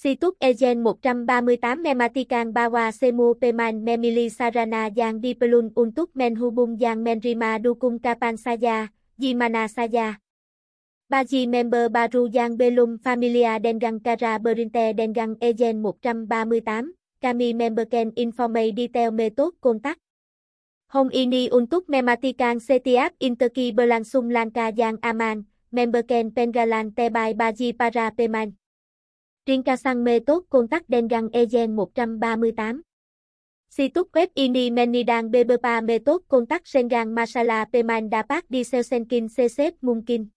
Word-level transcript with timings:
Situk 0.00 0.40
egen 0.40 0.80
138 0.80 1.28
Mematikan 1.84 2.56
Bawa 2.56 2.88
Semu 2.88 3.36
Peman 3.36 3.84
Memili 3.84 4.32
Sarana 4.32 4.88
Yang 4.88 5.20
Dipelun 5.20 5.76
Untuk 5.76 6.08
Menhubung 6.16 6.80
Yang 6.80 7.04
Menrima 7.04 7.60
Dukung 7.60 8.00
Kapan 8.00 8.40
Saya, 8.40 8.96
Jimana 9.20 9.68
Saya. 9.68 10.16
Baji 11.12 11.44
Member 11.44 11.92
Baru 11.92 12.32
Yang 12.32 12.56
Belum 12.56 12.96
Familia 12.96 13.60
Dengang 13.60 14.00
Kara 14.00 14.40
Berinte 14.40 14.96
Dengang 14.96 15.36
egen 15.44 15.84
138, 15.84 16.96
Kami 17.20 17.48
Member 17.52 17.84
Ken 17.84 18.16
Informe 18.16 18.72
Detail 18.72 19.12
Method 19.12 19.52
Contact. 19.60 20.00
Hong 20.96 21.12
ini 21.12 21.52
untuk 21.52 21.92
mematikan 21.92 22.56
setiap 22.56 23.12
interki 23.20 23.76
berlangsung 23.76 24.32
lanka 24.32 24.72
yang 24.72 24.96
aman, 25.04 25.44
memberken 25.68 26.32
pengalan 26.32 26.96
Tebai 26.96 27.36
baji 27.36 27.76
para 27.76 28.08
peman. 28.16 28.59
Ringkasang 29.48 30.04
method 30.04 30.44
contact 30.52 30.84
dengan 30.84 31.32
agent 31.32 31.72
e 31.72 31.80
138. 31.88 32.84
túc 33.88 34.12
web 34.12 34.28
ini 34.36 34.68
menidang 34.68 35.32
beberapa 35.32 35.80
method 35.80 36.28
contact 36.28 36.68
dengan 36.68 37.08
Masala 37.08 37.64
peman 37.64 38.12
diesel 38.52 38.84
senkin 38.84 39.32
sesep 39.32 39.80
mungkin. 39.80 40.36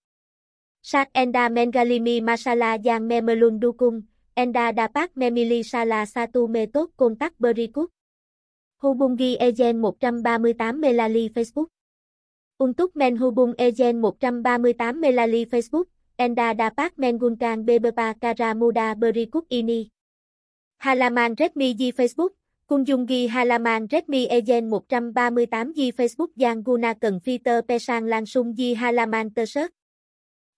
Saat 0.79 1.11
enda 1.11 1.51
mengalami 1.51 2.23
masalah 2.23 2.79
yang 2.79 3.03
memerlukan 3.03 3.59
dukung, 3.59 4.07
enda 4.39 4.71
dapat 4.71 5.11
memili 5.19 5.67
salah 5.67 6.07
satu 6.07 6.47
metode 6.47 6.95
tắc 7.19 7.35
berikut. 7.35 7.91
Hubungi 8.79 9.35
Ejen 9.35 9.83
138 9.83 10.79
Melali 10.79 11.27
Facebook. 11.27 11.75
Untuk 12.55 12.95
menghubung 12.95 13.51
Ejen 13.59 13.99
138 13.99 14.95
Melali 14.95 15.43
Facebook, 15.43 15.91
Enda 16.13 16.53
dapat 16.53 16.93
menggunakan 17.01 17.65
beberapa 17.65 18.13
cara 18.13 18.53
berikut 18.93 19.49
ini. 19.49 19.89
Halaman 20.77 21.33
Redmi 21.33 21.73
di 21.73 21.89
Facebook, 21.89 22.37
kunjungi 22.69 23.33
halaman 23.33 23.89
Redmi 23.89 24.29
Ejen 24.29 24.69
138 24.69 25.73
di 25.73 25.89
Facebook 25.89 26.29
yang 26.37 26.61
pe 27.65 27.81
sang 27.81 28.05
lang 28.05 28.29
langsung 28.29 28.53
di 28.53 28.77
halaman 28.77 29.33
tersebut. 29.33 29.73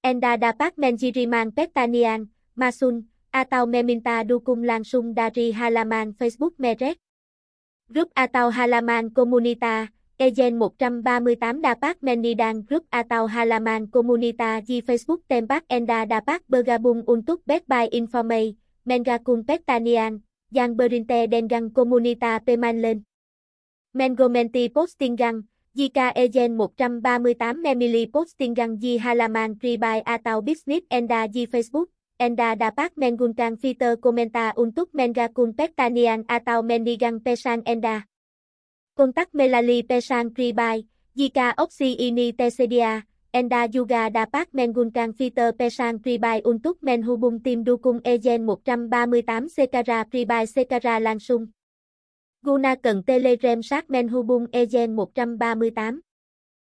Enda 0.03 0.35
dapat 0.35 0.75
menjiriman 0.75 1.55
petanian, 1.55 2.35
masun, 2.59 3.07
atau 3.31 3.63
meminta 3.63 4.27
dukung 4.27 4.59
langsung 4.67 5.15
dari 5.15 5.55
halaman 5.55 6.11
Facebook 6.19 6.59
merek. 6.59 6.99
Group 7.87 8.11
atau 8.11 8.51
halaman 8.51 9.07
komunita, 9.07 9.95
Egen 10.15 10.55
138 10.63 11.59
dapat 11.59 11.99
menidang 11.99 12.63
grup 12.63 12.87
atau 12.87 13.27
halaman 13.27 13.91
Comunita 13.91 14.63
di 14.63 14.79
Facebook 14.79 15.27
tempat 15.27 15.67
enda 15.67 16.07
dapat 16.07 16.39
bergabung 16.47 17.03
untuk 17.03 17.43
berbagi 17.43 17.99
informasi, 17.99 18.55
Mengakung 18.87 19.43
Petanian 19.43 20.23
yang 20.55 20.79
berinte 20.79 21.27
dengan 21.27 21.67
komunita 21.67 22.39
pemanlen. 22.39 23.03
Mengomenti 23.91 24.71
postingan, 24.71 25.51
jika 25.75 26.15
Egen 26.15 26.55
138 26.55 27.59
memilih 27.59 28.07
postingan 28.07 28.79
di 28.79 28.95
halaman 28.95 29.59
Kribai 29.59 29.99
atau 30.07 30.39
bisnis 30.39 30.87
enda 30.87 31.27
di 31.27 31.43
Facebook, 31.43 31.91
enda 32.15 32.55
dapat 32.55 32.95
menggunakan 32.95 33.59
fitur 33.59 33.99
komentar 33.99 34.55
untuk 34.55 34.95
Mengakung 34.95 35.51
Petanian 35.51 36.23
atau 36.31 36.63
mendigang 36.63 37.19
pesan 37.19 37.67
enda 37.67 38.07
côn 38.95 39.11
tắc 39.11 39.35
melali 39.35 39.83
pesan 39.83 40.31
Kribai, 40.31 40.87
jika 41.19 41.51
opsi 41.59 41.99
ini 41.99 42.31
Enda 43.35 43.67
Yuga 43.67 44.07
juga 44.07 44.07
dapat 44.07 44.47
menggunakan 44.55 45.11
fitur 45.11 45.51
pesan 45.51 45.99
pribadi 45.99 46.39
untuk 46.47 46.79
Menhubung 46.79 47.43
tim 47.43 47.67
dukung 47.67 47.99
Ejen 48.07 48.47
138 48.47 49.51
Sekara 49.51 50.07
Kribai 50.07 50.47
Sekara 50.47 51.03
langsung. 51.03 51.51
Gunakan 52.47 53.03
Telegram 53.03 53.59
sát 53.59 53.91
Menhubung 53.91 54.47
Ejen 54.55 54.95
138. 54.95 55.99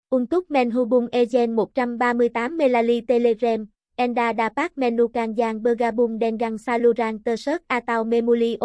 Untuk 0.09 0.49
Menhubung 0.49 1.13
Ejen 1.13 1.53
138 1.53 2.57
melali 2.57 3.05
Telegram, 3.05 3.69
enda 4.01 4.33
dapat 4.33 4.73
menemukan 4.81 5.37
yang 5.37 5.61
bergabung 5.61 6.17
dengan 6.17 6.57
saluran 6.57 7.21
tersebut 7.21 7.61
atau 7.69 8.09
memulai 8.09 8.57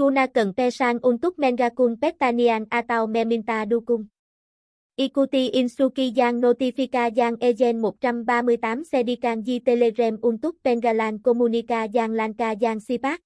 obrolan 0.00 0.32
pribadi. 0.32 0.40
Gunakan 0.40 0.48
pesan 0.56 0.96
untuk 1.04 1.36
mengakun 1.36 2.00
pertanian 2.00 2.64
atau 2.72 3.04
meminta 3.04 3.68
dukung. 3.68 4.08
Ikuti 4.96 5.52
instruksi 5.56 6.12
yang 6.12 6.40
notifika 6.40 7.08
yang 7.12 7.36
ejen 7.40 7.80
138 7.80 8.84
sedikan 8.84 9.40
di 9.44 9.60
Telegram 9.60 10.16
untuk 10.20 10.56
penggalan 10.60 11.20
komunika 11.20 11.88
yang 11.88 12.12
lanka 12.12 12.56
yang 12.56 12.80
sipak. 12.80 13.20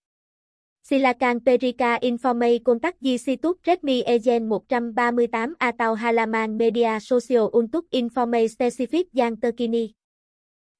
Silakan 0.84 1.40
perika 1.40 1.96
informe 2.02 2.60
contact 2.60 3.00
di 3.00 3.16
situs 3.16 3.56
Redmi 3.64 4.04
Ejen 4.04 4.44
138 4.46 5.56
atau 5.56 5.96
halaman 5.96 6.60
media 6.60 7.00
sosial 7.00 7.48
untuk 7.56 7.88
informe 7.88 8.44
specific 8.44 9.08
yang 9.16 9.40
terkini. 9.40 9.96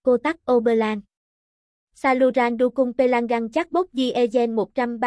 Kotak 0.05 0.37
Oberland. 0.45 1.09
Saluran 1.95 2.59
dukung 2.59 2.91
pelanggan 2.91 3.55
chatbot 3.55 3.87
di 3.95 4.11
e 4.11 4.27
138 4.27 4.99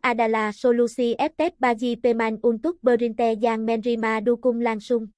Adala 0.00 0.48
solusi 0.56 1.12
FTP 1.20 1.60
Baji 1.60 2.00
peman 2.00 2.40
untuk 2.40 2.80
berinte 2.80 3.36
yang 3.36 3.68
Menrima 3.68 4.16
dukung 4.24 4.64
langsung. 4.64 5.12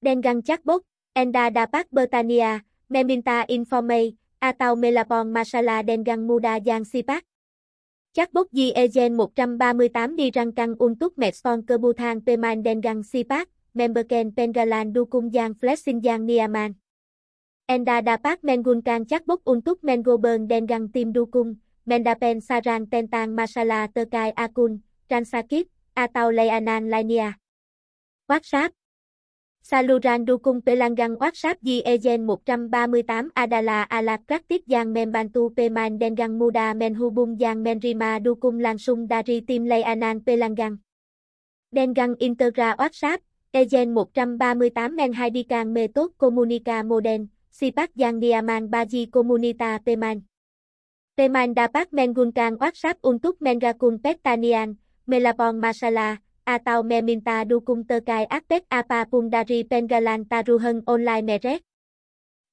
Dengan 0.00 0.40
chatbot, 0.40 0.88
Enda 1.12 1.52
Dapak 1.52 1.92
Bertania 1.92 2.64
meminta 2.88 3.44
informasi, 3.44 4.16
atau 4.40 4.72
Melapon 4.72 5.28
Masala 5.28 5.84
dengan 5.84 6.24
Muda 6.24 6.56
yang 6.64 6.88
Sipak 6.88 7.28
Chatbot 8.16 8.48
di 8.48 8.72
Ejen 8.72 9.12
138 9.12 10.16
dirancang 10.16 10.80
untuk 10.80 11.12
merespon 11.20 11.60
kebutuhan 11.60 12.24
peman 12.24 12.64
dengan 12.64 13.04
Sipak 13.04 13.52
Memberken 13.76 14.32
Pengalan 14.32 14.96
dukung 14.96 15.28
yang 15.28 15.52
Flexing 15.60 16.00
yang 16.00 16.24
niaman 16.24 16.81
Enda 17.70 18.02
dapat 18.02 18.42
menggunakan 18.42 19.06
chatbot 19.06 19.38
untuk 19.46 19.78
Mengoburn 19.86 20.50
Dengang 20.50 20.90
tim 20.90 21.14
dukung, 21.14 21.62
mendapen 21.86 22.42
Sarang 22.42 22.90
tentang 22.90 23.38
Masala 23.38 23.86
Terkai 23.86 24.34
akun, 24.34 24.82
transakit, 25.06 25.70
atau 25.94 26.34
layanan 26.34 26.90
Lainia. 26.90 27.38
WhatsApp 28.26 28.74
Saluran 29.62 30.26
dukung 30.26 30.58
pelanggan 30.58 31.14
WhatsApp 31.22 31.54
di 31.62 31.86
Ejen 31.86 32.26
138 32.26 33.30
Adala 33.30 33.86
Alak 33.86 34.26
praktik 34.26 34.66
yang 34.66 34.90
membantu 34.90 35.54
peman 35.54 36.02
Dengang 36.02 36.34
Muda 36.34 36.74
Menhubung 36.74 37.38
yang 37.38 37.62
Menrima 37.62 38.18
dukung 38.18 38.58
langsung 38.58 39.06
dari 39.06 39.38
tim 39.46 39.70
layanan 39.70 40.18
pelanggan. 40.18 40.82
Dengang 41.70 42.18
integra 42.18 42.74
WhatsApp, 42.74 43.22
Ejen 43.54 43.94
138 43.94 44.98
menghadirkan 44.98 45.70
metode 45.70 46.10
komunika 46.18 46.82
modern, 46.82 47.30
Sipak 47.52 47.92
Giang 47.92 48.16
Niaman 48.16 48.72
Baji 48.72 49.12
komunita 49.12 49.76
Peman. 49.84 50.24
Peman 51.12 51.52
dapat 51.52 51.92
menggunakan 51.92 52.56
WhatsApp 52.56 52.96
untuk 53.04 53.36
mengakun 53.44 54.00
pertanian, 54.00 54.80
melapon 55.04 55.60
masala 55.60 56.24
atau 56.48 56.80
meminta 56.80 57.44
dukung 57.44 57.84
Terkai 57.84 58.24
Akpet 58.32 58.64
Apa 58.72 59.04
dari 59.28 59.68
penggalan 59.68 60.24
taruhan 60.24 60.80
online 60.88 61.28
merek. 61.28 61.60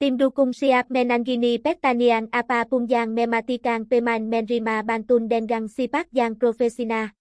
Tim 0.03 0.19
dukung 0.19 0.51
siap 0.51 0.91
Menangini 0.91 1.63
pertanian 1.63 2.27
Apa 2.35 2.67
yang 2.91 3.15
mematikan 3.15 3.88
peman 3.88 4.27
Menrima 4.27 4.83
Bantun 4.83 5.31
Dengang 5.31 5.71
Sipak 5.71 6.11
Giang 6.11 6.35
Profesina. 6.35 7.15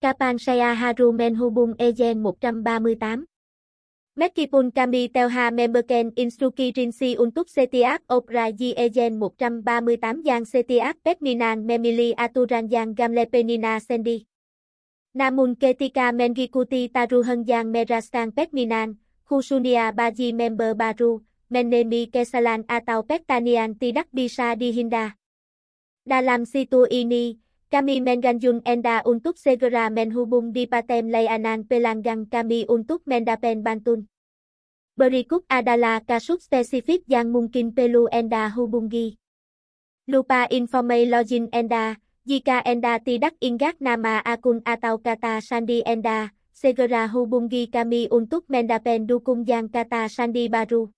Kapan 0.00 0.40
saya 0.40 0.72
Haru 0.72 1.12
Menhubung 1.12 1.76
ejen 1.76 2.24
138? 2.24 3.35
Mekipun 4.16 4.72
kami 4.72 5.12
telha 5.12 5.52
memberken 5.52 6.08
instruki 6.16 6.72
rinsi 6.72 7.20
untuk 7.20 7.52
setiap 7.52 8.00
operasi 8.08 8.72
ejen 8.72 9.20
138 9.20 10.24
yang 10.24 10.48
setiap 10.48 10.96
peminan 11.04 11.68
memilih 11.68 12.16
aturan 12.16 12.72
yang 12.72 12.96
gamlepenina 12.96 13.76
sendi. 13.76 14.24
Namun 15.12 15.52
ketika 15.60 16.16
mengikuti 16.16 16.88
taruhan 16.88 17.44
yang 17.44 17.68
Merastan 17.68 18.32
peminan, 18.32 18.96
Khusunia 19.28 19.92
Baji 19.92 20.32
member 20.32 20.72
baru, 20.72 21.20
menemi 21.52 22.08
kesalahan 22.08 22.64
atau 22.72 23.04
Pektanian 23.04 23.76
tidak 23.76 24.08
bisa 24.16 24.56
dihindar. 24.56 25.20
Dalam 26.08 26.48
situ 26.48 26.88
ini, 26.88 27.36
kami 27.68 27.98
Menganjun 27.98 28.62
Anda 28.62 29.02
untuk 29.02 29.38
segera 29.38 29.90
menghubung 29.90 30.54
Dipatem 30.54 31.10
layanan 31.10 31.66
pelanggan 31.66 32.30
kami 32.30 32.64
untuk 32.70 33.02
Mendapen 33.04 33.66
Bantun. 33.66 34.06
Berikut 34.96 35.42
adalah 35.50 36.00
kasus 36.02 36.46
spesifik 36.46 37.04
yang 37.10 37.28
mungkin 37.28 37.76
perlu 37.76 38.08
Anda 38.08 38.48
hubungi. 38.54 39.20
Lupa 40.08 40.46
informasi 40.48 41.10
login 41.10 41.46
Anda, 41.50 41.98
jika 42.24 42.62
Anda 42.62 43.02
tidak 43.02 43.36
ingat 43.42 43.82
nama 43.82 44.22
akun 44.22 44.64
atau 44.64 45.02
kata 45.02 45.42
sandi 45.42 45.82
Anda, 45.82 46.32
segera 46.54 47.10
hubungi 47.10 47.68
kami 47.68 48.08
untuk 48.08 48.48
mendapen 48.48 49.04
dukung 49.04 49.44
yang 49.44 49.68
kata 49.68 50.08
sandi 50.08 50.46
baru. 50.46 50.94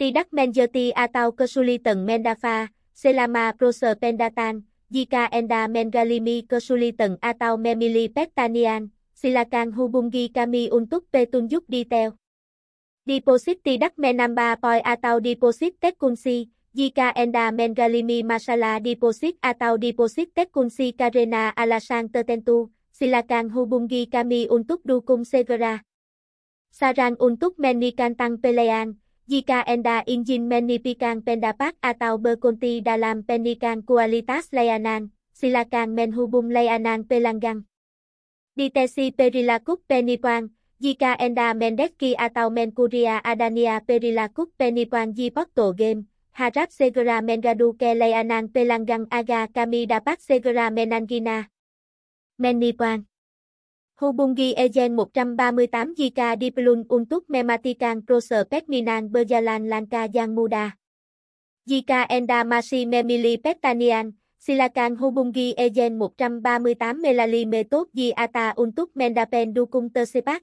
Tidak 0.00 0.32
menjadi 0.34 0.90
atau 0.96 1.36
kesulitan 1.36 2.02
mendafa 2.02 2.74
Selama 2.94 3.50
proses 3.58 3.98
Pendatan, 3.98 4.70
Jika 4.92 5.32
Enda 5.32 5.64
Mengalimi 5.64 6.44
Kesulitan 6.44 7.16
atau 7.24 7.56
Memili 7.56 8.12
Pektanian, 8.12 8.92
silakan 9.16 9.72
hubungi 9.72 10.28
kami 10.28 10.68
untuk 10.68 11.08
petunjuk 11.08 11.64
detail. 11.72 12.20
Deposit 13.08 13.64
tidak 13.64 13.96
menamba 13.96 14.60
poi 14.60 14.84
atau 14.84 15.24
deposit 15.24 15.76
tekunsi 15.80 16.52
kunci, 16.52 16.52
jika 16.76 17.12
Enda 17.16 17.48
mengalimi 17.54 18.20
masala 18.24 18.76
deposit 18.80 19.40
atau 19.40 19.80
deposit 19.80 20.32
tekunsi 20.36 20.92
karena 20.92 21.52
alasan 21.56 22.12
tertentu, 22.12 22.74
silakan 22.92 23.48
hubungi 23.52 24.10
kami 24.10 24.48
untuk 24.52 24.84
dukung 24.84 25.24
segera. 25.24 25.86
sarang 26.74 27.14
untuk 27.22 27.54
menikantang 27.62 28.42
pelayan, 28.42 28.98
jika 29.24 29.64
Enda 29.64 30.04
ingin 30.04 30.52
menipikan 30.52 31.24
pendapat 31.24 31.72
atau 31.80 32.20
berkonti 32.20 32.84
dalam 32.84 33.24
pendidikan 33.24 33.80
kualitas 33.80 34.52
layanan, 34.52 35.16
silakan 35.32 35.96
Menhubung 35.96 36.52
layanan 36.52 37.08
pelanggan. 37.08 37.64
Ditesi 38.52 39.16
perilaku 39.16 39.80
penipuan, 39.88 40.52
jika 40.76 41.16
Enda 41.16 41.56
mendeki 41.56 42.20
atau 42.20 42.52
menkuria 42.52 43.16
Adania 43.24 43.80
perilaku 43.80 44.52
penipuan 44.60 45.16
di 45.16 45.32
Porto 45.32 45.72
game, 45.72 46.04
harap 46.36 46.68
segera 46.68 47.24
mengadu 47.24 47.72
ke 47.80 47.96
layanan 47.96 48.52
pelanggan 48.52 49.08
agar 49.08 49.48
kami 49.48 49.88
dapat 49.88 50.20
segera 50.20 50.68
menangina. 50.68 51.48
Menipuan 52.36 53.08
Hubungi 53.94 54.58
Ejen 54.58 54.98
138 54.98 55.94
jika 55.94 56.34
Diplun 56.34 56.82
untuk 56.90 57.30
mematikan 57.30 58.02
prospek 58.02 58.66
Minan 58.66 59.06
berjalan 59.06 59.70
lancar 59.70 60.10
yang 60.10 60.34
Muda. 60.34 60.74
Jika 61.62 62.02
Anda 62.10 62.42
masih 62.42 62.90
memilih 62.90 63.38
petanian 63.38 64.18
silakan 64.34 64.98
hubungi 64.98 65.54
Ejen 65.54 65.94
138 65.94 66.42
melalui 66.98 67.46
metode 67.46 68.10
Ata 68.18 68.58
untuk 68.58 68.90
Mendapen 68.98 69.54
dukung 69.54 69.94
Tersepak. 69.94 70.42